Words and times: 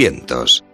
Vientos. 0.00 0.64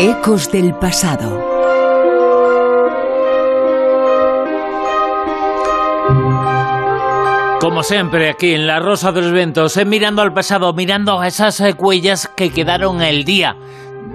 Ecos 0.00 0.50
del 0.50 0.72
pasado. 0.76 1.52
Como 7.60 7.82
siempre, 7.82 8.30
aquí 8.30 8.54
en 8.54 8.66
La 8.66 8.80
Rosa 8.80 9.12
de 9.12 9.20
los 9.20 9.32
Ventos, 9.32 9.76
eh, 9.76 9.84
mirando 9.84 10.22
al 10.22 10.32
pasado, 10.32 10.72
mirando 10.72 11.20
a 11.20 11.28
esas 11.28 11.60
eh, 11.60 11.74
huellas 11.78 12.28
que 12.34 12.48
quedaron 12.48 13.02
el 13.02 13.24
día 13.24 13.58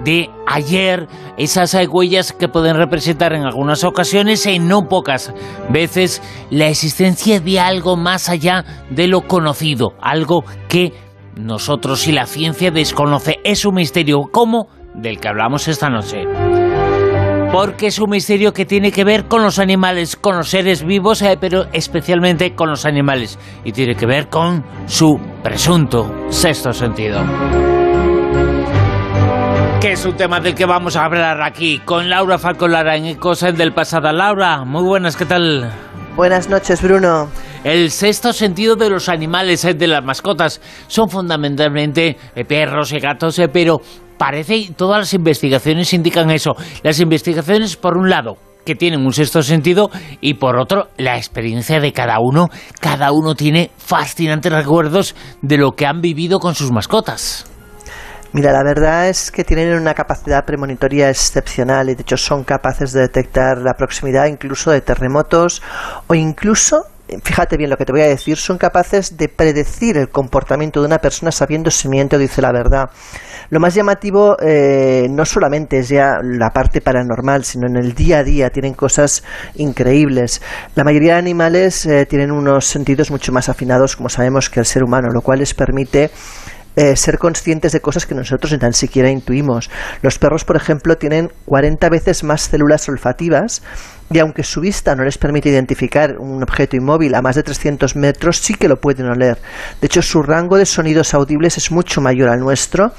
de 0.04 0.30
ayer, 0.46 1.08
esas 1.36 1.76
huellas 1.88 2.32
que 2.32 2.48
pueden 2.48 2.76
representar 2.76 3.32
en 3.32 3.44
algunas 3.44 3.84
ocasiones, 3.84 4.46
y 4.46 4.58
no 4.58 4.88
pocas 4.88 5.32
veces, 5.70 6.22
la 6.50 6.68
existencia 6.68 7.40
de 7.40 7.60
algo 7.60 7.96
más 7.96 8.28
allá 8.28 8.64
de 8.90 9.08
lo 9.08 9.22
conocido, 9.22 9.94
algo 10.00 10.44
que 10.68 10.92
nosotros 11.36 12.06
y 12.08 12.12
la 12.12 12.26
ciencia 12.26 12.70
desconoce. 12.70 13.38
Es 13.44 13.64
un 13.64 13.76
misterio 13.76 14.22
como 14.30 14.68
del 14.94 15.20
que 15.20 15.28
hablamos 15.28 15.68
esta 15.68 15.88
noche 15.88 16.24
porque 17.52 17.86
es 17.86 17.98
un 17.98 18.10
misterio 18.10 18.52
que 18.52 18.66
tiene 18.66 18.92
que 18.92 19.04
ver 19.04 19.24
con 19.26 19.42
los 19.42 19.58
animales, 19.58 20.16
con 20.16 20.36
los 20.36 20.50
seres 20.50 20.84
vivos, 20.84 21.22
eh, 21.22 21.38
pero 21.40 21.66
especialmente 21.72 22.54
con 22.54 22.68
los 22.68 22.84
animales, 22.84 23.38
y 23.64 23.72
tiene 23.72 23.94
que 23.94 24.06
ver 24.06 24.28
con 24.28 24.64
su 24.86 25.18
presunto 25.42 26.26
sexto 26.30 26.72
sentido. 26.72 27.22
Que 29.80 29.92
es 29.92 30.04
un 30.04 30.16
tema 30.16 30.40
del 30.40 30.56
que 30.56 30.66
vamos 30.66 30.96
a 30.96 31.04
hablar 31.04 31.40
aquí 31.40 31.78
con 31.78 32.10
Laura 32.10 32.36
Falcolara 32.36 32.96
en 32.96 33.04
Ecos 33.04 33.42
del 33.42 33.72
pasado. 33.72 34.12
Laura, 34.12 34.64
muy 34.64 34.82
buenas, 34.82 35.16
¿qué 35.16 35.24
tal? 35.24 35.70
Buenas 36.16 36.48
noches, 36.48 36.82
Bruno. 36.82 37.28
El 37.62 37.92
sexto 37.92 38.32
sentido 38.32 38.74
de 38.74 38.90
los 38.90 39.08
animales, 39.08 39.64
eh, 39.64 39.74
de 39.74 39.86
las 39.86 40.04
mascotas, 40.04 40.60
son 40.88 41.08
fundamentalmente 41.08 42.16
eh, 42.34 42.44
perros 42.44 42.92
y 42.92 42.98
gatos, 42.98 43.40
pero 43.52 43.80
parece, 44.16 44.68
todas 44.76 44.98
las 44.98 45.14
investigaciones 45.14 45.94
indican 45.94 46.28
eso. 46.32 46.56
Las 46.82 46.98
investigaciones, 46.98 47.76
por 47.76 47.96
un 47.96 48.10
lado, 48.10 48.36
que 48.66 48.74
tienen 48.74 49.06
un 49.06 49.12
sexto 49.12 49.44
sentido 49.44 49.92
y 50.20 50.34
por 50.34 50.58
otro 50.58 50.88
la 50.96 51.16
experiencia 51.16 51.78
de 51.78 51.92
cada 51.92 52.16
uno. 52.20 52.48
Cada 52.80 53.12
uno 53.12 53.36
tiene 53.36 53.70
fascinantes 53.78 54.52
recuerdos 54.52 55.14
de 55.40 55.56
lo 55.56 55.70
que 55.76 55.86
han 55.86 56.00
vivido 56.00 56.40
con 56.40 56.56
sus 56.56 56.72
mascotas. 56.72 57.48
Mira, 58.32 58.52
la 58.52 58.62
verdad 58.62 59.08
es 59.08 59.30
que 59.30 59.42
tienen 59.42 59.72
una 59.74 59.94
capacidad 59.94 60.44
premonitoria 60.44 61.08
excepcional 61.08 61.88
y 61.88 61.94
de 61.94 62.02
hecho 62.02 62.18
son 62.18 62.44
capaces 62.44 62.92
de 62.92 63.00
detectar 63.00 63.56
la 63.58 63.74
proximidad 63.74 64.26
incluso 64.26 64.70
de 64.70 64.82
terremotos 64.82 65.62
o 66.08 66.14
incluso 66.14 66.84
fíjate 67.22 67.56
bien 67.56 67.70
lo 67.70 67.76
que 67.76 67.84
te 67.84 67.92
voy 67.92 68.02
a 68.02 68.08
decir, 68.08 68.36
son 68.36 68.58
capaces 68.58 69.16
de 69.16 69.28
predecir 69.28 69.96
el 69.96 70.10
comportamiento 70.10 70.80
de 70.80 70.86
una 70.86 70.98
persona 70.98 71.32
sabiendo 71.32 71.70
si 71.70 71.88
miente 71.88 72.16
o 72.16 72.18
dice 72.18 72.42
la 72.42 72.52
verdad. 72.52 72.90
Lo 73.50 73.60
más 73.60 73.74
llamativo 73.74 74.36
eh, 74.40 75.06
no 75.10 75.24
solamente 75.24 75.78
es 75.78 75.88
ya 75.88 76.18
la 76.22 76.50
parte 76.50 76.82
paranormal, 76.82 77.44
sino 77.44 77.66
en 77.66 77.76
el 77.76 77.94
día 77.94 78.18
a 78.18 78.24
día 78.24 78.50
tienen 78.50 78.74
cosas 78.74 79.24
increíbles. 79.54 80.42
La 80.74 80.84
mayoría 80.84 81.14
de 81.14 81.20
animales 81.20 81.86
eh, 81.86 82.04
tienen 82.04 82.30
unos 82.30 82.66
sentidos 82.66 83.10
mucho 83.10 83.32
más 83.32 83.48
afinados, 83.48 83.96
como 83.96 84.10
sabemos, 84.10 84.50
que 84.50 84.60
el 84.60 84.66
ser 84.66 84.84
humano, 84.84 85.08
lo 85.10 85.22
cual 85.22 85.38
les 85.38 85.54
permite 85.54 86.10
eh, 86.78 86.94
ser 86.94 87.18
conscientes 87.18 87.72
de 87.72 87.80
cosas 87.80 88.06
que 88.06 88.14
nosotros 88.14 88.52
ni 88.52 88.58
tan 88.58 88.72
siquiera 88.72 89.10
intuimos. 89.10 89.68
Los 90.00 90.20
perros, 90.20 90.44
por 90.44 90.54
ejemplo, 90.54 90.96
tienen 90.96 91.32
40 91.44 91.88
veces 91.88 92.22
más 92.22 92.42
células 92.42 92.88
olfativas 92.88 93.62
y 94.12 94.20
aunque 94.20 94.44
su 94.44 94.60
vista 94.60 94.94
no 94.94 95.02
les 95.02 95.18
permite 95.18 95.48
identificar 95.48 96.18
un 96.20 96.40
objeto 96.40 96.76
inmóvil 96.76 97.16
a 97.16 97.20
más 97.20 97.34
de 97.34 97.42
300 97.42 97.96
metros, 97.96 98.38
sí 98.38 98.54
que 98.54 98.68
lo 98.68 98.76
pueden 98.76 99.06
oler. 99.06 99.38
De 99.80 99.86
hecho, 99.86 100.02
su 100.02 100.22
rango 100.22 100.56
de 100.56 100.66
sonidos 100.66 101.14
audibles 101.14 101.58
es 101.58 101.72
mucho 101.72 102.00
mayor 102.00 102.28
al 102.28 102.38
nuestro 102.38 102.92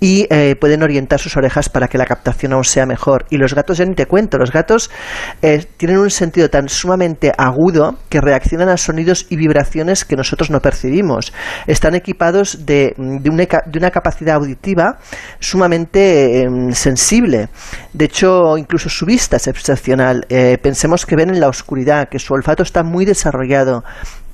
y 0.00 0.26
eh, 0.30 0.56
pueden 0.60 0.82
orientar 0.82 1.18
sus 1.18 1.36
orejas 1.36 1.68
para 1.68 1.88
que 1.88 1.96
la 1.98 2.04
captación 2.04 2.52
aún 2.52 2.64
sea 2.64 2.86
mejor. 2.86 3.24
Y 3.30 3.38
los 3.38 3.54
gatos, 3.54 3.78
ya 3.78 3.84
ni 3.84 3.94
te 3.94 4.06
cuento, 4.06 4.36
los 4.38 4.52
gatos 4.52 4.90
eh, 5.42 5.64
tienen 5.76 5.98
un 5.98 6.10
sentido 6.10 6.50
tan 6.50 6.68
sumamente 6.68 7.32
agudo 7.36 7.96
que 8.08 8.20
reaccionan 8.20 8.68
a 8.68 8.76
sonidos 8.76 9.26
y 9.30 9.36
vibraciones 9.36 10.04
que 10.04 10.16
nosotros 10.16 10.50
no 10.50 10.60
percibimos. 10.60 11.32
Están 11.66 11.94
equipados 11.94 12.66
de, 12.66 12.94
de, 12.96 13.30
una, 13.30 13.90
capacidad 13.90 14.36
auditiva 14.36 14.98
sumamente 15.40 16.42
em, 16.42 16.72
sensible. 16.72 17.48
De 17.92 18.04
hecho, 18.04 18.58
incluso 18.58 18.88
su 18.88 19.06
vista 19.06 19.36
es 19.36 19.46
excepcional. 19.46 20.26
Eh, 20.28 20.58
pensemos 20.62 21.06
que 21.06 21.16
ven 21.16 21.30
en 21.30 21.40
la 21.40 21.48
oscuridad, 21.48 22.08
que 22.08 22.18
su 22.18 22.34
olfato 22.34 22.62
está 22.62 22.82
muy 22.82 23.04
desarrollado, 23.04 23.82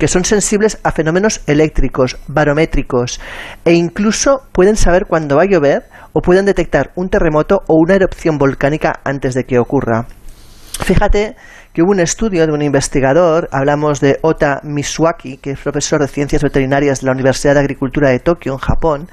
que 0.02 0.08
son 0.08 0.24
sensibles 0.24 0.80
a 0.82 0.90
fenómenos 0.90 1.42
eléctricos, 1.46 2.18
barométricos 2.26 3.20
e 3.64 3.74
incluso 3.74 4.42
pueden 4.50 4.74
saber 4.74 5.06
cuándo 5.06 5.36
va 5.36 5.42
a 5.42 5.46
llover 5.46 5.84
o 6.12 6.20
pueden 6.20 6.44
detectar 6.44 6.90
un 6.96 7.08
terremoto 7.08 7.62
o 7.68 7.76
una 7.76 7.94
erupción 7.94 8.36
volcánica 8.36 8.94
antes 9.04 9.32
de 9.34 9.44
que 9.44 9.60
ocurra. 9.60 10.08
Fíjate 10.80 11.36
que 11.72 11.82
hubo 11.82 11.92
un 11.92 12.00
estudio 12.00 12.44
de 12.48 12.52
un 12.52 12.62
investigador, 12.62 13.48
hablamos 13.52 14.00
de 14.00 14.18
Ota 14.22 14.60
Misuaki, 14.64 15.36
que 15.36 15.52
es 15.52 15.60
profesor 15.60 16.00
de 16.00 16.08
ciencias 16.08 16.42
veterinarias 16.42 17.00
de 17.00 17.06
la 17.06 17.12
Universidad 17.12 17.54
de 17.54 17.60
Agricultura 17.60 18.10
de 18.10 18.19
Tokio, 18.19 18.54
en 18.54 18.58
Japón, 18.58 19.08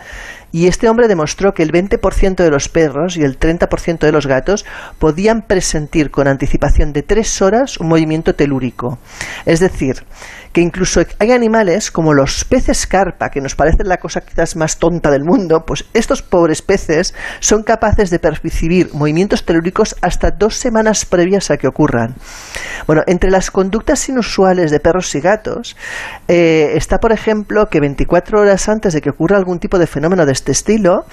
y 0.51 0.67
este 0.67 0.89
hombre 0.89 1.07
demostró 1.07 1.53
que 1.53 1.63
el 1.63 1.71
20% 1.71 2.35
de 2.43 2.49
los 2.49 2.69
perros 2.69 3.17
y 3.17 3.23
el 3.23 3.39
30% 3.39 3.99
de 3.99 4.11
los 4.11 4.27
gatos 4.27 4.65
podían 4.97 5.41
presentir 5.41 6.11
con 6.11 6.27
anticipación 6.27 6.93
de 6.93 7.03
tres 7.03 7.41
horas 7.41 7.79
un 7.79 7.87
movimiento 7.87 8.35
telúrico. 8.35 8.99
Es 9.45 9.59
decir, 9.59 10.03
que 10.51 10.61
incluso 10.61 11.01
hay 11.19 11.31
animales 11.31 11.91
como 11.91 12.13
los 12.13 12.43
peces 12.43 12.87
carpa, 12.87 13.29
que 13.29 13.41
nos 13.41 13.55
parecen 13.55 13.87
la 13.87 13.97
cosa 13.97 14.21
quizás 14.21 14.55
más 14.55 14.77
tonta 14.77 15.11
del 15.11 15.23
mundo, 15.23 15.63
pues 15.65 15.85
estos 15.93 16.21
pobres 16.21 16.61
peces 16.61 17.13
son 17.39 17.63
capaces 17.63 18.09
de 18.09 18.19
percibir 18.19 18.89
movimientos 18.93 19.45
telúricos 19.45 19.95
hasta 20.01 20.31
dos 20.31 20.55
semanas 20.55 21.05
previas 21.05 21.51
a 21.51 21.57
que 21.57 21.67
ocurran. 21.67 22.15
Bueno, 22.87 23.03
entre 23.07 23.29
las 23.29 23.51
conductas 23.51 24.09
inusuales 24.09 24.71
de 24.71 24.79
perros 24.79 25.13
y 25.13 25.19
gatos 25.19 25.75
eh, 26.27 26.71
está, 26.75 26.99
por 26.99 27.11
ejemplo, 27.11 27.67
que 27.69 27.79
24 27.79 28.39
horas 28.39 28.67
antes 28.69 28.93
de 28.93 29.01
que 29.01 29.11
ocurra 29.11 29.37
algún 29.37 29.59
tipo 29.59 29.77
de 29.77 29.87
fenómeno 29.87 30.25
de 30.25 30.31
este 30.39 30.51
estilo, 30.51 31.05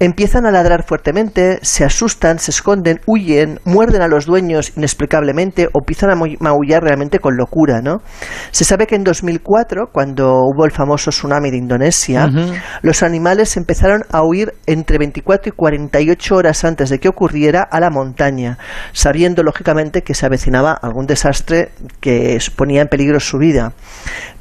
empiezan 0.00 0.46
a 0.46 0.50
ladrar 0.50 0.84
fuertemente, 0.84 1.58
se 1.60 1.84
asustan, 1.84 2.38
se 2.38 2.50
esconden, 2.50 3.00
huyen, 3.06 3.60
muerden 3.64 4.00
a 4.00 4.08
los 4.08 4.24
dueños 4.24 4.72
inexplicablemente 4.76 5.66
o 5.66 5.80
empiezan 5.80 6.10
a 6.10 6.16
maullar 6.40 6.82
realmente 6.82 7.18
con 7.18 7.36
locura, 7.36 7.82
¿no? 7.82 7.98
Se 8.50 8.64
sabe 8.64 8.86
que 8.86 8.94
en 8.94 9.04
2004, 9.04 9.90
cuando 9.92 10.32
hubo 10.38 10.64
el 10.64 10.70
famoso 10.70 11.10
tsunami 11.10 11.50
de 11.50 11.58
Indonesia, 11.58 12.28
los 12.80 13.02
animales 13.02 13.56
empezaron 13.58 14.04
a 14.10 14.22
huir 14.22 14.54
entre 14.66 14.96
24 14.96 15.50
y 15.50 15.52
48 15.52 16.34
horas 16.34 16.64
antes 16.64 16.88
de 16.88 16.98
que 16.98 17.08
ocurriera 17.08 17.62
a 17.70 17.78
la 17.78 17.90
montaña, 17.90 18.56
sabiendo 18.92 19.42
lógicamente 19.42 20.00
que 20.00 20.14
se 20.14 20.24
avecinaba 20.24 20.72
algún 20.72 21.06
desastre 21.06 21.72
que 22.00 22.38
ponía 22.56 22.80
en 22.80 22.88
peligro 22.88 23.20
su 23.20 23.36
vida. 23.36 23.74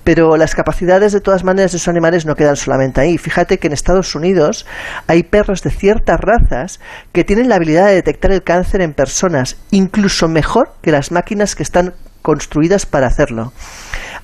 Pero 0.10 0.38
las 0.38 0.56
capacidades 0.56 1.14
de 1.14 1.22
todas 1.22 1.44
maneras 1.44 1.72
de 1.72 1.78
esos 1.78 1.88
animales 1.88 2.26
no 2.26 2.36
quedan 2.36 2.56
solamente 2.56 3.00
ahí. 3.00 3.20
Fíjate 3.20 3.60
que 3.60 3.68
en 3.68 3.74
Estados 3.74 4.16
Unidos 4.16 4.66
hay 5.06 5.22
perros 5.22 5.62
de 5.62 5.70
ciertas 5.70 6.20
razas 6.20 6.80
que 7.12 7.24
tienen 7.24 7.48
la 7.48 7.58
habilidad 7.58 7.86
de 7.86 7.94
detectar 7.94 8.32
el 8.32 8.42
cáncer 8.42 8.82
en 8.82 8.96
personas, 8.96 9.58
incluso 9.70 10.28
mejor 10.28 10.74
que 10.82 10.92
las 10.92 11.12
máquinas 11.12 11.54
que 11.54 11.62
están 11.62 11.94
construidas 12.24 12.88
para 12.88 13.06
hacerlo. 13.06 13.54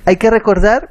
Hay 0.06 0.16
que 0.16 0.28
recordar 0.28 0.90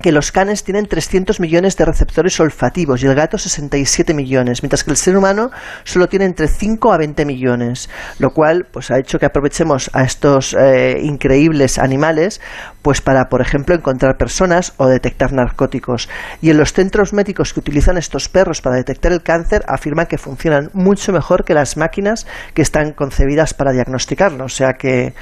que 0.00 0.12
los 0.12 0.30
canes 0.30 0.62
tienen 0.62 0.86
300 0.86 1.40
millones 1.40 1.76
de 1.76 1.84
receptores 1.84 2.38
olfativos 2.38 3.02
y 3.02 3.06
el 3.06 3.14
gato 3.14 3.38
67 3.38 4.12
millones, 4.14 4.62
mientras 4.62 4.84
que 4.84 4.90
el 4.90 4.96
ser 4.96 5.16
humano 5.16 5.50
solo 5.84 6.08
tiene 6.08 6.26
entre 6.26 6.48
5 6.48 6.92
a 6.92 6.98
20 6.98 7.24
millones, 7.24 7.88
lo 8.18 8.30
cual 8.30 8.66
pues 8.70 8.90
ha 8.90 8.98
hecho 8.98 9.18
que 9.18 9.26
aprovechemos 9.26 9.90
a 9.94 10.04
estos 10.04 10.54
eh, 10.54 10.98
increíbles 11.02 11.78
animales 11.78 12.40
pues 12.82 13.00
para, 13.00 13.28
por 13.28 13.40
ejemplo, 13.40 13.74
encontrar 13.74 14.16
personas 14.16 14.74
o 14.76 14.86
detectar 14.86 15.32
narcóticos. 15.32 16.08
Y 16.40 16.50
en 16.50 16.58
los 16.58 16.72
centros 16.72 17.12
médicos 17.12 17.52
que 17.52 17.58
utilizan 17.58 17.96
estos 17.96 18.28
perros 18.28 18.60
para 18.60 18.76
detectar 18.76 19.10
el 19.10 19.22
cáncer 19.22 19.64
afirman 19.66 20.06
que 20.06 20.18
funcionan 20.18 20.70
mucho 20.72 21.12
mejor 21.12 21.44
que 21.44 21.54
las 21.54 21.76
máquinas 21.76 22.28
que 22.54 22.62
están 22.62 22.92
concebidas 22.92 23.54
para 23.54 23.72
diagnosticarlo, 23.72 24.44
o 24.44 24.48
sea 24.48 24.74
que 24.74 25.14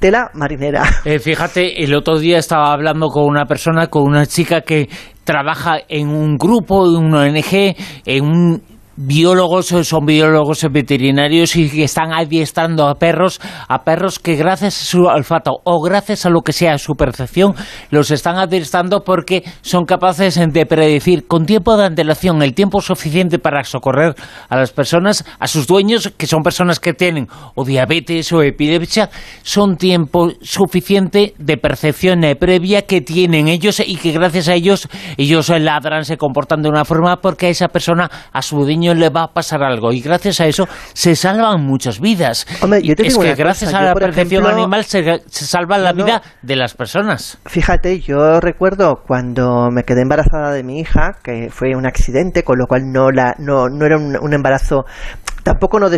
tela 0.00 0.30
marinera. 0.34 0.82
Eh, 1.04 1.18
fíjate, 1.18 1.82
el 1.82 1.94
otro 1.94 2.18
día 2.18 2.38
estaba 2.38 2.72
hablando 2.72 3.08
con 3.08 3.24
una 3.24 3.46
persona, 3.46 3.86
con 3.86 4.02
una 4.02 4.26
chica 4.26 4.60
que 4.60 4.88
trabaja 5.24 5.78
en 5.88 6.08
un 6.08 6.36
grupo, 6.36 6.84
en 6.86 7.04
una 7.04 7.20
ONG, 7.20 7.74
en 8.04 8.24
un 8.24 8.62
biólogos, 9.06 9.66
son 9.66 10.04
biólogos 10.04 10.66
veterinarios 10.70 11.56
y 11.56 11.70
que 11.70 11.84
están 11.84 12.12
adiestrando 12.12 12.86
a 12.86 12.94
perros, 12.96 13.40
a 13.68 13.82
perros 13.82 14.18
que 14.18 14.36
gracias 14.36 14.80
a 14.80 14.84
su 14.84 15.04
olfato 15.04 15.60
o 15.64 15.80
gracias 15.80 16.26
a 16.26 16.30
lo 16.30 16.42
que 16.42 16.52
sea 16.52 16.76
su 16.78 16.94
percepción, 16.94 17.54
los 17.90 18.10
están 18.10 18.36
adiestrando 18.36 19.00
porque 19.04 19.42
son 19.62 19.84
capaces 19.84 20.38
de 20.52 20.66
predecir 20.66 21.26
con 21.26 21.46
tiempo 21.46 21.76
de 21.76 21.86
antelación 21.86 22.42
el 22.42 22.54
tiempo 22.54 22.80
suficiente 22.80 23.38
para 23.38 23.64
socorrer 23.64 24.14
a 24.48 24.56
las 24.56 24.72
personas, 24.72 25.24
a 25.38 25.46
sus 25.46 25.66
dueños, 25.66 26.12
que 26.16 26.26
son 26.26 26.42
personas 26.42 26.78
que 26.78 26.92
tienen 26.92 27.28
o 27.54 27.64
diabetes 27.64 28.32
o 28.32 28.42
epilepsia, 28.42 29.10
son 29.42 29.76
tiempo 29.76 30.30
suficiente 30.42 31.34
de 31.38 31.56
percepción 31.56 32.20
previa 32.38 32.82
que 32.82 33.00
tienen 33.00 33.48
ellos 33.48 33.80
y 33.84 33.96
que 33.96 34.12
gracias 34.12 34.48
a 34.48 34.54
ellos 34.54 34.88
ellos 35.16 35.48
ladran, 35.48 36.04
se 36.04 36.16
comportan 36.16 36.62
de 36.62 36.68
una 36.68 36.84
forma 36.84 37.16
porque 37.20 37.46
a 37.46 37.48
esa 37.50 37.68
persona, 37.68 38.10
a 38.32 38.42
su 38.42 38.58
dueño 38.58 38.89
le 38.94 39.08
va 39.08 39.24
a 39.24 39.32
pasar 39.32 39.62
algo 39.62 39.92
y 39.92 40.00
gracias 40.00 40.40
a 40.40 40.46
eso 40.46 40.68
se 40.92 41.16
salvan 41.16 41.62
muchas 41.62 42.00
vidas. 42.00 42.46
es 42.82 43.18
que 43.18 43.34
gracias 43.34 43.74
a 43.74 43.82
la 43.82 43.94
percepción 43.94 44.46
animal 44.46 44.84
se, 44.84 45.20
salva 45.26 45.78
la 45.78 45.92
vida 45.92 46.22
de 46.42 46.56
las 46.56 46.74
personas. 46.74 47.38
Fíjate, 47.46 48.00
yo 48.00 48.40
recuerdo 48.40 49.02
cuando 49.06 49.70
me 49.70 49.84
quedé 49.84 50.02
embarazada 50.02 50.52
de 50.52 50.62
mi 50.62 50.80
hija, 50.80 51.16
que 51.22 51.48
fue 51.50 51.74
un 51.74 51.86
accidente, 51.86 52.42
con 52.42 52.58
lo 52.58 52.66
cual 52.66 52.90
no, 52.92 53.10
la, 53.10 53.34
no, 53.38 53.68
no 53.68 53.86
era 53.86 53.96
un, 53.96 54.32
embarazo, 54.32 54.84
tampoco 55.42 55.78
no 55.80 55.88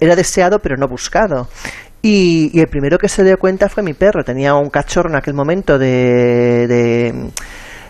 era 0.00 0.16
deseado, 0.16 0.58
pero 0.58 0.76
no 0.76 0.88
buscado. 0.88 1.48
Y, 2.02 2.58
el 2.58 2.68
primero 2.68 2.98
que 2.98 3.08
se 3.08 3.24
dio 3.24 3.36
cuenta 3.38 3.68
fue 3.68 3.82
mi 3.82 3.92
perro. 3.92 4.24
Tenía 4.24 4.54
un 4.54 4.70
cachorro 4.70 5.10
en 5.10 5.16
aquel 5.16 5.34
momento 5.34 5.78
de, 5.78 6.66
de, 6.66 7.30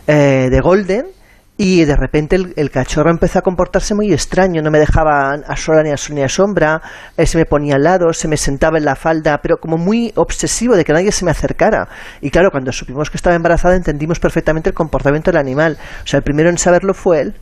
eh, 0.06 0.48
de 0.50 0.60
Golden 0.60 1.19
y 1.62 1.84
de 1.84 1.94
repente 1.94 2.36
el, 2.56 2.70
cachorro 2.70 3.10
empezó 3.10 3.40
a 3.40 3.42
comportarse 3.42 3.94
muy 3.94 4.10
extraño, 4.14 4.62
no 4.62 4.70
me 4.70 4.78
dejaba 4.78 5.34
a 5.46 5.56
sola 5.56 5.82
ni 5.82 5.90
a, 5.90 5.96
ni 6.08 6.22
a 6.22 6.28
sombra, 6.30 6.80
eh, 7.18 7.26
se 7.26 7.36
me 7.36 7.44
ponía 7.44 7.74
al 7.74 7.82
lado, 7.82 8.14
se 8.14 8.28
me 8.28 8.38
sentaba 8.38 8.78
en 8.78 8.86
la 8.86 8.96
falda, 8.96 9.40
pero 9.42 9.58
como 9.58 9.76
muy 9.76 10.10
obsesivo 10.16 10.74
de 10.74 10.86
que 10.86 10.94
nadie 10.94 11.12
se 11.12 11.26
me 11.26 11.32
acercara. 11.32 11.86
Y 12.22 12.30
claro, 12.30 12.50
cuando 12.50 12.72
supimos 12.72 13.10
que 13.10 13.18
estaba 13.18 13.36
embarazada 13.36 13.76
entendimos 13.76 14.18
perfectamente 14.18 14.70
el 14.70 14.74
comportamiento 14.74 15.30
del 15.30 15.38
animal. 15.38 15.76
O 16.02 16.06
sea, 16.06 16.16
el 16.16 16.24
primero 16.24 16.48
en 16.48 16.56
saberlo 16.56 16.94
fue 16.94 17.20
él. 17.20 17.34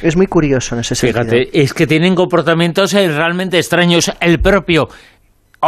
Es 0.00 0.16
muy 0.16 0.28
curioso 0.28 0.76
en 0.76 0.82
ese 0.82 0.94
sentido. 0.94 1.24
Fíjate, 1.24 1.60
es 1.60 1.74
que 1.74 1.88
tienen 1.88 2.14
comportamientos 2.14 2.94
eh, 2.94 3.08
realmente 3.08 3.58
extraños. 3.58 4.12
El 4.20 4.40
propio 4.40 4.88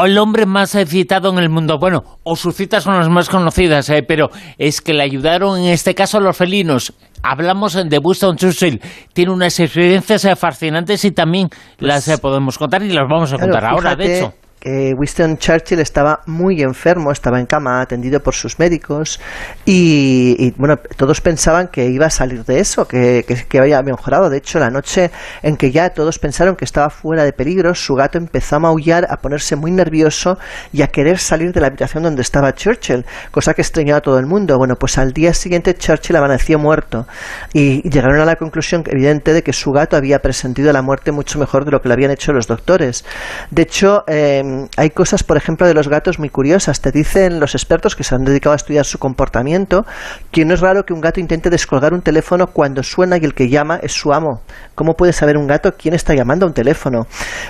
el 0.05 0.19
hombre 0.19 0.47
más 0.47 0.77
citado 0.87 1.31
en 1.31 1.39
el 1.39 1.49
mundo. 1.49 1.79
Bueno, 1.79 2.19
o 2.23 2.37
sus 2.37 2.55
citas 2.55 2.85
son 2.85 2.97
las 2.97 3.09
más 3.09 3.29
conocidas, 3.29 3.89
eh, 3.91 4.03
pero 4.07 4.31
es 4.57 4.81
que 4.81 4.93
le 4.93 5.03
ayudaron 5.03 5.59
en 5.59 5.67
este 5.67 5.95
caso 5.95 6.19
a 6.19 6.21
los 6.21 6.37
felinos. 6.37 6.93
Hablamos 7.23 7.75
de 7.75 7.99
Winston 7.99 8.37
Churchill. 8.37 8.81
Tiene 9.13 9.33
unas 9.33 9.59
experiencias 9.61 10.27
fascinantes 10.39 11.05
y 11.05 11.11
también 11.13 11.49
las 11.79 12.09
eh, 12.09 12.19
podemos 12.19 12.59
contar 12.59 12.83
y 12.83 12.91
las 12.91 13.09
vamos 13.09 13.33
a 13.33 13.39
contar 13.39 13.65
ahora, 13.65 13.95
de 13.95 14.17
hecho 14.17 14.35
que 14.61 14.95
Winston 14.97 15.37
Churchill 15.39 15.81
estaba 15.81 16.21
muy 16.27 16.63
enfermo, 16.63 17.13
estaba 17.13 17.39
en 17.39 17.47
cama, 17.47 17.81
atendido 17.81 18.21
por 18.21 18.35
sus 18.35 18.59
médicos, 18.59 19.21
y, 19.65 20.53
bueno, 20.57 20.77
todos 20.97 21.21
pensaban 21.21 21.69
que 21.69 21.87
iba 21.87 22.07
a 22.07 22.11
salir 22.11 22.45
de 22.45 22.61
eso, 22.61 22.87
que, 22.87 23.25
que, 23.49 23.59
había 23.59 23.83
mejorado. 23.83 24.31
De 24.31 24.39
hecho, 24.39 24.59
la 24.59 24.71
noche 24.71 25.11
en 25.43 25.57
que 25.57 25.71
ya 25.71 25.91
todos 25.91 26.19
pensaron 26.19 26.57
que 26.57 26.65
estaba 26.65 26.91
fuera 26.91 27.25
de 27.25 27.33
peligro, 27.33 27.75
su 27.75 27.95
gato 27.95 28.19
empezó 28.19 28.57
a 28.57 28.59
maullar, 28.61 29.07
a 29.11 29.17
ponerse 29.17 29.57
muy 29.57 29.71
nervioso 29.71 30.39
y 30.73 30.83
a 30.83 30.89
querer 30.89 31.19
salir 31.19 31.53
de 31.53 31.61
la 31.61 31.69
habitación 31.69 32.03
donde 32.03 32.23
estaba 32.23 32.55
Churchill, 32.55 33.05
cosa 33.31 33.55
que 33.55 33.63
extrañaba 33.63 33.99
a 33.99 34.03
todo 34.03 34.19
el 34.19 34.27
mundo. 34.27 34.57
Bueno, 34.59 34.77
pues 34.77 34.99
al 34.99 35.13
día 35.13 35.35
siguiente 35.35 35.75
Churchill 35.75 36.17
amaneció 36.17 36.59
muerto 36.59 37.07
y 37.53 37.89
llegaron 37.89 38.21
a 38.21 38.25
la 38.25 38.37
conclusión 38.37 38.85
evidente 38.87 39.33
de 39.33 39.43
que 39.43 39.53
su 39.53 39.73
gato 39.73 39.97
había 39.97 40.21
presentido 40.21 40.73
la 40.73 40.83
muerte 40.83 41.13
mucho 41.13 41.39
mejor 41.39 41.65
de 41.65 41.71
lo 41.71 41.81
que 41.81 41.89
le 41.89 41.95
habían 41.95 42.11
hecho 42.11 42.33
los 42.33 42.47
doctores. 42.47 43.05
De 43.51 43.63
hecho, 43.63 44.05
eh, 44.07 44.43
hay 44.77 44.91
cosas, 44.91 45.23
por 45.23 45.37
ejemplo, 45.37 45.67
de 45.67 45.75
los 45.75 45.89
gatos 45.89 46.19
muy 46.19 46.29
curiosas. 46.29 46.81
Te 46.81 46.93
dicen 46.93 47.41
los 47.41 47.55
expertos 47.55 47.97
que 47.97 48.05
se 48.05 48.15
han 48.15 48.25
dedicado 48.25 48.53
a 48.53 48.57
estudiar 48.57 48.85
su 48.85 48.99
comportamiento 48.99 49.85
que 50.31 50.45
no 50.45 50.55
es 50.55 50.61
raro 50.61 50.85
que 50.85 50.93
un 50.93 51.01
gato 51.01 51.21
intente 51.21 51.51
descolgar 51.51 51.93
un 51.95 52.03
teléfono 52.03 52.49
cuando 52.49 52.83
suena 52.83 53.17
y 53.17 53.25
el 53.25 53.35
que 53.35 53.49
llama 53.49 53.79
es 53.83 53.93
su 53.93 54.13
amo. 54.13 54.43
¿Cómo 54.75 54.95
puede 54.95 55.13
saber 55.13 55.37
un 55.37 55.47
gato 55.47 55.73
quién 55.77 55.95
está 55.95 56.15
llamando 56.15 56.47
a 56.47 56.49
un 56.49 56.55
teléfono? 56.55 57.07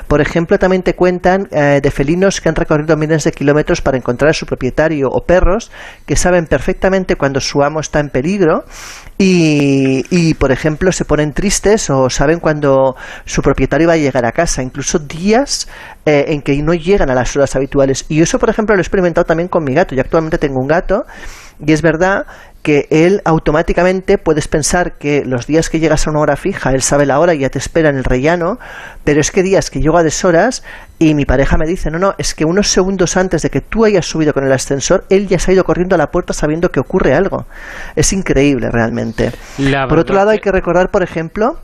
Por 0.06 0.20
ejemplo, 0.20 0.58
también 0.58 0.82
te 0.82 0.94
cuentan 0.94 1.48
eh, 1.50 1.80
de 1.82 1.90
felinos 1.90 2.40
que 2.40 2.48
han 2.48 2.54
recorrido 2.54 2.96
miles 2.96 3.24
de 3.24 3.32
kilómetros 3.32 3.80
para 3.80 3.96
encontrar 3.96 4.30
a 4.30 4.34
su 4.34 4.46
propietario 4.46 5.08
o 5.10 5.24
perros 5.24 5.70
que 6.06 6.16
saben 6.16 6.46
perfectamente 6.46 7.16
cuando 7.16 7.40
su 7.40 7.62
amo 7.62 7.80
está 7.80 8.00
en 8.00 8.10
peligro 8.10 8.64
y, 9.18 10.04
y, 10.10 10.34
por 10.34 10.52
ejemplo, 10.52 10.92
se 10.92 11.04
ponen 11.04 11.32
tristes 11.32 11.90
o 11.90 12.08
saben 12.08 12.38
cuando 12.38 12.94
su 13.24 13.42
propietario 13.42 13.88
va 13.88 13.94
a 13.94 13.96
llegar 13.96 14.24
a 14.24 14.32
casa, 14.32 14.62
incluso 14.62 14.98
días 14.98 15.68
eh, 16.08 16.32
en 16.32 16.40
que 16.40 16.56
no 16.62 16.72
llegan 16.72 17.10
a 17.10 17.14
las 17.14 17.36
horas 17.36 17.54
habituales. 17.54 18.06
Y 18.08 18.22
eso, 18.22 18.38
por 18.38 18.48
ejemplo, 18.48 18.74
lo 18.74 18.80
he 18.80 18.82
experimentado 18.82 19.26
también 19.26 19.46
con 19.46 19.62
mi 19.62 19.74
gato. 19.74 19.94
Yo 19.94 20.00
actualmente 20.00 20.38
tengo 20.38 20.58
un 20.58 20.66
gato 20.66 21.04
y 21.62 21.70
es 21.70 21.82
verdad 21.82 22.24
que 22.62 22.86
él 22.88 23.20
automáticamente 23.26 24.16
puedes 24.16 24.48
pensar 24.48 24.96
que 24.96 25.22
los 25.26 25.46
días 25.46 25.68
que 25.68 25.80
llegas 25.80 26.06
a 26.06 26.10
una 26.10 26.20
hora 26.20 26.36
fija, 26.36 26.70
él 26.70 26.80
sabe 26.80 27.04
la 27.04 27.20
hora 27.20 27.34
y 27.34 27.40
ya 27.40 27.50
te 27.50 27.58
espera 27.58 27.90
en 27.90 27.98
el 27.98 28.04
rellano, 28.04 28.58
pero 29.04 29.20
es 29.20 29.30
que 29.30 29.42
días 29.42 29.68
que 29.68 29.80
llego 29.80 29.98
a 29.98 30.02
deshoras 30.02 30.62
y 30.98 31.14
mi 31.14 31.26
pareja 31.26 31.58
me 31.58 31.66
dice, 31.66 31.90
no, 31.90 31.98
no, 31.98 32.14
es 32.16 32.34
que 32.34 32.46
unos 32.46 32.70
segundos 32.70 33.18
antes 33.18 33.42
de 33.42 33.50
que 33.50 33.60
tú 33.60 33.84
hayas 33.84 34.06
subido 34.06 34.32
con 34.32 34.44
el 34.44 34.52
ascensor, 34.52 35.04
él 35.10 35.28
ya 35.28 35.38
se 35.38 35.50
ha 35.50 35.54
ido 35.54 35.64
corriendo 35.64 35.94
a 35.94 35.98
la 35.98 36.06
puerta 36.06 36.32
sabiendo 36.32 36.70
que 36.70 36.80
ocurre 36.80 37.12
algo. 37.12 37.44
Es 37.96 38.14
increíble 38.14 38.70
realmente. 38.70 39.30
por 39.90 39.98
otro 39.98 40.14
lado, 40.14 40.30
hay 40.30 40.38
que 40.38 40.52
recordar, 40.52 40.90
por 40.90 41.02
ejemplo, 41.02 41.58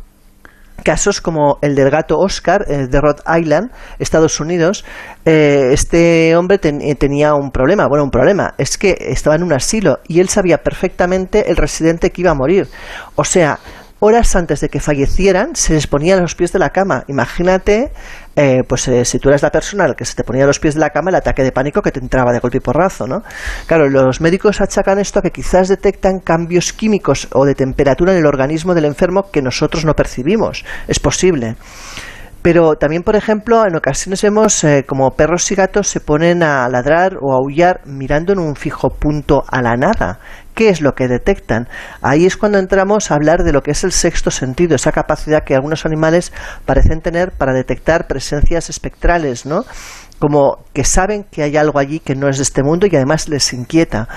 casos 0.82 1.20
como 1.20 1.58
el 1.62 1.74
del 1.74 1.90
gato 1.90 2.18
Oscar 2.18 2.64
eh, 2.68 2.86
de 2.88 3.00
Rhode 3.00 3.22
Island, 3.40 3.70
Estados 3.98 4.40
Unidos, 4.40 4.84
eh, 5.24 5.70
este 5.72 6.36
hombre 6.36 6.58
eh, 6.62 6.94
tenía 6.94 7.34
un 7.34 7.50
problema. 7.50 7.86
Bueno, 7.86 8.04
un 8.04 8.10
problema 8.10 8.54
es 8.58 8.76
que 8.76 8.96
estaba 8.98 9.36
en 9.36 9.42
un 9.42 9.52
asilo 9.52 10.00
y 10.08 10.20
él 10.20 10.28
sabía 10.28 10.58
perfectamente 10.58 11.50
el 11.50 11.56
residente 11.56 12.10
que 12.10 12.22
iba 12.22 12.30
a 12.30 12.34
morir. 12.34 12.68
O 13.14 13.24
sea, 13.24 13.58
horas 14.04 14.36
antes 14.36 14.60
de 14.60 14.68
que 14.68 14.80
fallecieran, 14.80 15.56
se 15.56 15.72
les 15.72 15.86
ponía 15.86 16.16
a 16.16 16.20
los 16.20 16.34
pies 16.34 16.52
de 16.52 16.58
la 16.58 16.70
cama. 16.70 17.04
Imagínate, 17.08 17.90
eh, 18.36 18.62
pues 18.68 18.86
eh, 18.88 19.06
si 19.06 19.18
tú 19.18 19.30
eres 19.30 19.40
la 19.40 19.50
persona 19.50 19.94
que 19.94 20.04
se 20.04 20.14
te 20.14 20.24
ponía 20.24 20.44
a 20.44 20.46
los 20.46 20.60
pies 20.60 20.74
de 20.74 20.80
la 20.80 20.90
cama, 20.90 21.08
el 21.08 21.16
ataque 21.16 21.42
de 21.42 21.52
pánico 21.52 21.80
que 21.80 21.90
te 21.90 22.00
entraba 22.00 22.30
de 22.32 22.38
golpe 22.38 22.58
y 22.58 22.60
porrazo, 22.60 23.06
¿no? 23.06 23.22
Claro, 23.66 23.88
los 23.88 24.20
médicos 24.20 24.60
achacan 24.60 24.98
esto 24.98 25.20
a 25.20 25.22
que 25.22 25.30
quizás 25.30 25.68
detectan 25.68 26.20
cambios 26.20 26.74
químicos 26.74 27.28
o 27.32 27.46
de 27.46 27.54
temperatura 27.54 28.12
en 28.12 28.18
el 28.18 28.26
organismo 28.26 28.74
del 28.74 28.84
enfermo 28.84 29.30
que 29.30 29.40
nosotros 29.40 29.86
no 29.86 29.94
percibimos. 29.94 30.66
Es 30.86 31.00
posible. 31.00 31.56
Pero 32.44 32.76
también, 32.76 33.02
por 33.02 33.16
ejemplo, 33.16 33.64
en 33.66 33.74
ocasiones 33.74 34.20
vemos 34.20 34.64
eh, 34.64 34.84
como 34.86 35.12
perros 35.12 35.50
y 35.50 35.54
gatos 35.54 35.88
se 35.88 35.98
ponen 35.98 36.42
a 36.42 36.68
ladrar 36.68 37.16
o 37.22 37.32
a 37.32 37.36
aullar 37.36 37.80
mirando 37.86 38.34
en 38.34 38.38
un 38.38 38.54
fijo 38.54 38.90
punto 38.90 39.44
a 39.48 39.62
la 39.62 39.78
nada. 39.78 40.18
¿Qué 40.54 40.68
es 40.68 40.82
lo 40.82 40.94
que 40.94 41.08
detectan? 41.08 41.68
Ahí 42.02 42.26
es 42.26 42.36
cuando 42.36 42.58
entramos 42.58 43.10
a 43.10 43.14
hablar 43.14 43.44
de 43.44 43.52
lo 43.54 43.62
que 43.62 43.70
es 43.70 43.82
el 43.82 43.92
sexto 43.92 44.30
sentido, 44.30 44.76
esa 44.76 44.92
capacidad 44.92 45.42
que 45.42 45.54
algunos 45.54 45.86
animales 45.86 46.34
parecen 46.66 47.00
tener 47.00 47.32
para 47.32 47.54
detectar 47.54 48.06
presencias 48.08 48.68
espectrales, 48.68 49.46
¿no? 49.46 49.64
Como 50.18 50.58
que 50.72 50.84
saben 50.84 51.24
que 51.30 51.42
hay 51.42 51.56
algo 51.56 51.78
allí 51.78 52.00
que 52.00 52.14
no 52.14 52.28
es 52.28 52.38
de 52.38 52.42
este 52.42 52.62
mundo 52.62 52.86
y 52.86 52.96
además 52.96 53.28
les 53.28 53.52
inquieta. 53.52 54.08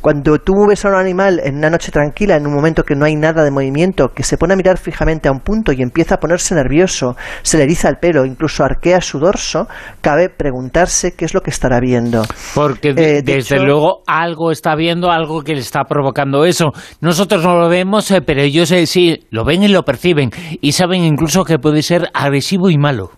Cuando 0.00 0.38
tú 0.38 0.52
ves 0.68 0.84
a 0.84 0.88
un 0.88 0.94
animal 0.94 1.40
en 1.42 1.56
una 1.56 1.70
noche 1.70 1.90
tranquila, 1.90 2.36
en 2.36 2.46
un 2.46 2.54
momento 2.54 2.84
que 2.84 2.94
no 2.94 3.04
hay 3.04 3.16
nada 3.16 3.44
de 3.44 3.50
movimiento, 3.50 4.08
que 4.14 4.22
se 4.22 4.38
pone 4.38 4.54
a 4.54 4.56
mirar 4.56 4.78
fijamente 4.78 5.28
a 5.28 5.32
un 5.32 5.40
punto 5.40 5.72
y 5.72 5.82
empieza 5.82 6.16
a 6.16 6.18
ponerse 6.18 6.54
nervioso, 6.54 7.16
se 7.42 7.58
le 7.58 7.64
eriza 7.64 7.88
el 7.88 7.96
pelo, 7.96 8.24
incluso 8.24 8.64
arquea 8.64 9.00
su 9.00 9.18
dorso, 9.18 9.66
cabe 10.00 10.28
preguntarse 10.28 11.14
qué 11.14 11.24
es 11.24 11.34
lo 11.34 11.40
que 11.40 11.50
estará 11.50 11.80
viendo. 11.80 12.22
Porque 12.54 12.94
eh, 12.96 13.22
desde 13.22 13.58
luego 13.58 14.02
algo 14.06 14.50
está 14.50 14.74
viendo, 14.76 15.10
algo 15.10 15.42
que 15.42 15.54
le 15.54 15.60
está 15.60 15.84
provocando 15.84 16.44
eso. 16.44 16.72
Nosotros 17.00 17.42
no 17.42 17.58
lo 17.58 17.68
vemos, 17.68 18.10
eh, 18.10 18.22
pero 18.22 18.42
ellos 18.42 18.70
eh, 18.70 18.86
sí 18.86 19.26
lo 19.30 19.44
ven 19.44 19.62
y 19.62 19.68
lo 19.68 19.82
perciben 19.82 20.30
y 20.60 20.72
saben 20.72 21.02
incluso 21.02 21.44
que 21.44 21.58
puede 21.58 21.82
ser 21.82 22.08
agresivo 22.14 22.70
y 22.70 22.78
malo. 22.78 23.10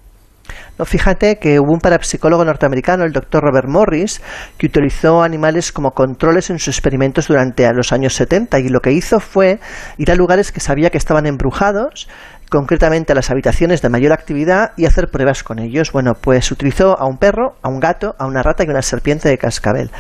No, 0.79 0.85
fíjate 0.85 1.39
que 1.39 1.59
hubo 1.59 1.73
un 1.73 1.81
parapsicólogo 1.81 2.45
norteamericano, 2.45 3.05
el 3.05 3.13
doctor 3.13 3.43
Robert 3.43 3.69
Morris, 3.69 4.23
que 4.57 4.67
utilizó 4.67 5.23
animales 5.23 5.73
como 5.73 5.91
controles 5.91 6.51
en 6.51 6.59
sus 6.61 6.69
experimentos 6.69 7.27
durante 7.27 7.69
los 7.73 7.93
años 7.93 8.15
70 8.15 8.61
y 8.61 8.69
lo 8.69 8.79
que 8.79 8.93
hizo 8.93 9.19
fue 9.19 9.59
ir 9.97 10.13
a 10.13 10.15
lugares 10.15 10.53
que 10.53 10.61
sabía 10.61 10.91
que 10.91 10.99
estaban 10.99 11.27
embrujados 11.27 12.09
concretamente 12.49 13.13
a 13.13 13.15
las 13.15 13.31
habitaciones 13.31 13.83
de 13.83 13.89
mayor 13.89 14.13
actividad 14.13 14.73
y 14.77 14.87
hacer 14.87 15.09
pruebas 15.09 15.43
con 15.43 15.59
ellos. 15.59 15.93
Bueno, 15.93 16.15
pues 16.15 16.51
utilizó 16.51 16.99
a 16.99 17.07
un 17.07 17.19
perro, 17.19 17.57
a 17.63 17.69
un 17.69 17.81
gato, 17.81 18.15
a 18.19 18.27
una 18.27 18.43
rata 18.43 18.65
y 18.65 18.69
una 18.69 18.83
serpiente 18.83 19.29
de 19.29 19.39
cascabel. 19.39 19.91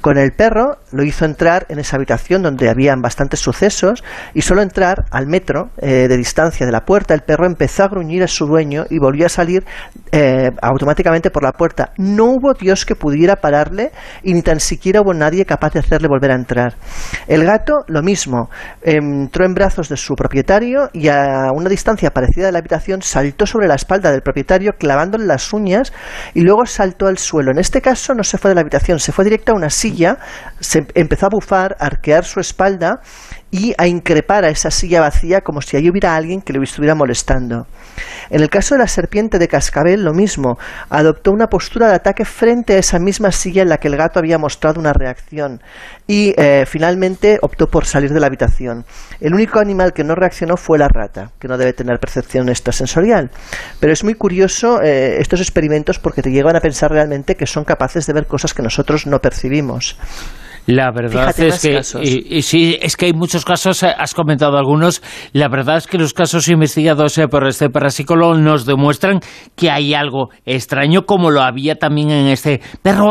Con 0.00 0.18
el 0.18 0.32
perro 0.32 0.78
lo 0.92 1.02
hizo 1.02 1.24
entrar 1.24 1.66
en 1.68 1.78
esa 1.78 1.96
habitación 1.96 2.42
donde 2.42 2.70
habían 2.70 3.00
bastantes 3.00 3.40
sucesos 3.40 4.02
y 4.34 4.42
solo 4.42 4.62
entrar 4.62 5.04
al 5.10 5.26
metro 5.26 5.70
eh, 5.78 6.08
de 6.08 6.16
distancia 6.16 6.64
de 6.64 6.72
la 6.72 6.84
puerta, 6.84 7.14
el 7.14 7.20
perro 7.20 7.46
empezó 7.46 7.84
a 7.84 7.88
gruñir 7.88 8.22
a 8.22 8.28
su 8.28 8.46
dueño 8.46 8.84
y 8.88 8.98
volvió 8.98 9.26
a 9.26 9.28
salir 9.28 9.64
eh, 10.12 10.50
automáticamente 10.62 11.30
por 11.30 11.42
la 11.42 11.52
puerta. 11.52 11.92
No 11.98 12.26
hubo 12.26 12.54
Dios 12.54 12.86
que 12.86 12.94
pudiera 12.94 13.36
pararle 13.36 13.92
y 14.22 14.32
ni 14.32 14.42
tan 14.42 14.60
siquiera 14.60 15.00
hubo 15.02 15.12
nadie 15.12 15.44
capaz 15.44 15.72
de 15.74 15.80
hacerle 15.80 16.08
volver 16.08 16.30
a 16.30 16.34
entrar. 16.34 16.74
El 17.26 17.44
gato, 17.44 17.84
lo 17.88 18.02
mismo, 18.02 18.48
entró 18.82 19.44
en 19.44 19.54
brazos 19.54 19.88
de 19.88 19.96
su 19.96 20.14
propietario 20.14 20.88
y 20.92 21.08
a 21.08 21.50
una 21.52 21.68
distancia 21.68 21.97
parecida 22.06 22.46
de 22.46 22.52
la 22.52 22.58
habitación, 22.58 23.02
saltó 23.02 23.46
sobre 23.46 23.68
la 23.68 23.74
espalda 23.74 24.10
del 24.10 24.22
propietario 24.22 24.72
clavándole 24.78 25.26
las 25.26 25.52
uñas 25.52 25.92
y 26.34 26.40
luego 26.40 26.64
saltó 26.66 27.06
al 27.06 27.18
suelo. 27.18 27.50
En 27.50 27.58
este 27.58 27.80
caso 27.80 28.14
no 28.14 28.24
se 28.24 28.38
fue 28.38 28.50
de 28.50 28.54
la 28.54 28.62
habitación, 28.62 28.98
se 28.98 29.12
fue 29.12 29.24
directo 29.24 29.52
a 29.52 29.56
una 29.56 29.70
silla, 29.70 30.18
se 30.60 30.86
empezó 30.94 31.26
a 31.26 31.30
bufar, 31.30 31.76
a 31.78 31.86
arquear 31.86 32.24
su 32.24 32.40
espalda 32.40 33.00
y 33.50 33.74
a 33.78 33.86
increpar 33.86 34.44
a 34.44 34.50
esa 34.50 34.70
silla 34.70 35.00
vacía 35.00 35.40
como 35.40 35.62
si 35.62 35.76
allí 35.76 35.90
hubiera 35.90 36.14
alguien 36.14 36.42
que 36.42 36.52
le 36.52 36.62
estuviera 36.62 36.94
molestando. 36.94 37.66
En 38.30 38.42
el 38.42 38.50
caso 38.50 38.74
de 38.74 38.80
la 38.80 38.88
serpiente 38.88 39.38
de 39.38 39.48
cascabel, 39.48 40.04
lo 40.04 40.12
mismo, 40.12 40.58
adoptó 40.90 41.32
una 41.32 41.48
postura 41.48 41.88
de 41.88 41.94
ataque 41.94 42.24
frente 42.24 42.74
a 42.74 42.78
esa 42.78 42.98
misma 42.98 43.32
silla 43.32 43.62
en 43.62 43.70
la 43.70 43.78
que 43.78 43.88
el 43.88 43.96
gato 43.96 44.18
había 44.18 44.38
mostrado 44.38 44.78
una 44.78 44.92
reacción 44.92 45.62
y 46.06 46.34
eh, 46.36 46.64
finalmente 46.66 47.38
optó 47.42 47.68
por 47.68 47.86
salir 47.86 48.12
de 48.12 48.20
la 48.20 48.26
habitación. 48.26 48.84
El 49.20 49.34
único 49.34 49.58
animal 49.58 49.92
que 49.92 50.04
no 50.04 50.14
reaccionó 50.14 50.56
fue 50.56 50.78
la 50.78 50.88
rata, 50.88 51.30
que 51.38 51.48
no 51.48 51.56
debe 51.56 51.72
tener 51.72 51.98
percepción 51.98 52.48
extrasensorial. 52.48 53.30
Pero 53.80 53.92
es 53.92 54.04
muy 54.04 54.14
curioso 54.14 54.80
eh, 54.82 55.20
estos 55.20 55.40
experimentos 55.40 55.98
porque 55.98 56.22
te 56.22 56.30
llevan 56.30 56.56
a 56.56 56.60
pensar 56.60 56.90
realmente 56.90 57.34
que 57.34 57.46
son 57.46 57.64
capaces 57.64 58.06
de 58.06 58.12
ver 58.12 58.26
cosas 58.26 58.54
que 58.54 58.62
nosotros 58.62 59.06
no 59.06 59.20
percibimos. 59.20 59.96
La 60.68 60.90
verdad 60.90 61.34
es 61.40 61.62
que 61.62 61.80
y, 62.02 62.42
sí, 62.42 62.76
es 62.78 62.94
que 62.98 63.06
hay 63.06 63.14
muchos 63.14 63.46
casos, 63.46 63.82
eh, 63.82 63.94
has 63.96 64.12
comentado 64.12 64.58
algunos, 64.58 65.02
la 65.32 65.48
verdad 65.48 65.78
es 65.78 65.86
que 65.86 65.96
los 65.96 66.12
casos 66.12 66.46
investigados 66.48 67.16
eh, 67.16 67.26
por 67.26 67.48
este 67.48 67.70
parapsicólogo 67.70 68.34
nos 68.34 68.66
demuestran 68.66 69.20
que 69.56 69.70
hay 69.70 69.94
algo 69.94 70.28
extraño 70.44 71.06
como 71.06 71.30
lo 71.30 71.40
había 71.40 71.76
también 71.76 72.10
en 72.10 72.26
este 72.26 72.60
perro 72.82 73.06